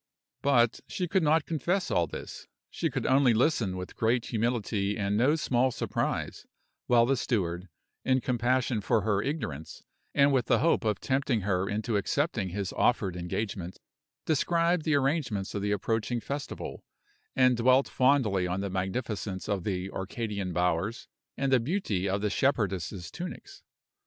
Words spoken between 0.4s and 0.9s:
But